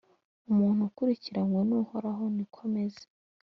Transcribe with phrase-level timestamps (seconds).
[0.51, 3.03] umuntu ukurikiranywe n’Uhoraho, ni ko ameze,